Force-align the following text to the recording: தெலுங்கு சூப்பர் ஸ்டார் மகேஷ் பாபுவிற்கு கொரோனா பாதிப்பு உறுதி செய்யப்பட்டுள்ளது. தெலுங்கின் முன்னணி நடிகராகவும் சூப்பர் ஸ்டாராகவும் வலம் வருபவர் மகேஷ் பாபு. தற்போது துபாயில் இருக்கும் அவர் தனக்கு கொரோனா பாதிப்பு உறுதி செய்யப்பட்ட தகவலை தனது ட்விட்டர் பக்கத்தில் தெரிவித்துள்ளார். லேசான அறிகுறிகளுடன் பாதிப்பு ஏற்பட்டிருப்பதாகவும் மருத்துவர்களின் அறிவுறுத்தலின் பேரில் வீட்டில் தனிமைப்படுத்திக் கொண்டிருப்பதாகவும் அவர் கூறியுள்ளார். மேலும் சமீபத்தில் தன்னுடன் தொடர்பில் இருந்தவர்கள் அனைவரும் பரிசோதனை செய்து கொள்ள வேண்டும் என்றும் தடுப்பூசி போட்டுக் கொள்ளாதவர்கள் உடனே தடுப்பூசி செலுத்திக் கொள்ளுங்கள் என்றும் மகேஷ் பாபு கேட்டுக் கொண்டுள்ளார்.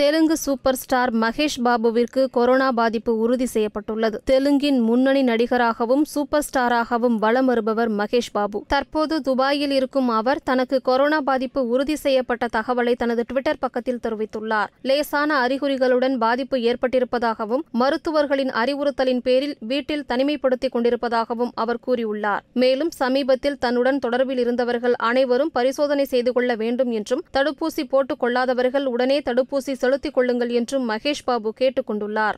தெலுங்கு 0.00 0.36
சூப்பர் 0.36 0.76
ஸ்டார் 0.76 1.10
மகேஷ் 1.14 1.54
பாபுவிற்கு 1.64 2.22
கொரோனா 2.30 2.72
பாதிப்பு 2.72 3.18
உறுதி 3.18 3.46
செய்யப்பட்டுள்ளது. 3.46 4.20
தெலுங்கின் 4.30 4.80
முன்னணி 4.80 5.22
நடிகராகவும் 5.22 6.02
சூப்பர் 6.04 6.44
ஸ்டாராகவும் 6.46 7.14
வலம் 7.14 7.46
வருபவர் 7.46 7.90
மகேஷ் 7.90 8.28
பாபு. 8.32 8.64
தற்போது 8.68 9.20
துபாயில் 9.20 9.70
இருக்கும் 9.70 10.08
அவர் 10.08 10.42
தனக்கு 10.42 10.80
கொரோனா 10.82 11.20
பாதிப்பு 11.20 11.68
உறுதி 11.68 11.96
செய்யப்பட்ட 11.96 12.48
தகவலை 12.52 12.94
தனது 12.94 13.22
ட்விட்டர் 13.22 13.58
பக்கத்தில் 13.58 14.00
தெரிவித்துள்ளார். 14.02 14.66
லேசான 14.82 15.46
அறிகுறிகளுடன் 15.46 16.16
பாதிப்பு 16.16 16.58
ஏற்பட்டிருப்பதாகவும் 16.58 17.64
மருத்துவர்களின் 17.70 18.52
அறிவுறுத்தலின் 18.64 19.22
பேரில் 19.22 19.56
வீட்டில் 19.60 20.04
தனிமைப்படுத்திக் 20.08 20.74
கொண்டிருப்பதாகவும் 20.74 21.54
அவர் 21.54 21.82
கூறியுள்ளார். 21.86 22.44
மேலும் 22.52 22.90
சமீபத்தில் 22.90 23.58
தன்னுடன் 23.58 24.02
தொடர்பில் 24.06 24.44
இருந்தவர்கள் 24.44 24.94
அனைவரும் 24.94 25.50
பரிசோதனை 25.52 26.04
செய்து 26.04 26.32
கொள்ள 26.32 26.54
வேண்டும் 26.54 26.90
என்றும் 26.90 27.24
தடுப்பூசி 27.32 27.84
போட்டுக் 27.88 28.22
கொள்ளாதவர்கள் 28.24 28.84
உடனே 28.84 29.18
தடுப்பூசி 29.18 29.84
செலுத்திக் 29.86 30.14
கொள்ளுங்கள் 30.14 30.48
என்றும் 30.48 30.88
மகேஷ் 30.90 31.24
பாபு 31.24 31.52
கேட்டுக் 31.52 31.90
கொண்டுள்ளார். 31.90 32.36